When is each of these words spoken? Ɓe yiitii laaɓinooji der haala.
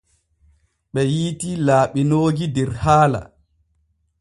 Ɓe 0.93 1.01
yiitii 1.13 1.61
laaɓinooji 1.65 2.45
der 2.55 2.69
haala. 2.81 3.21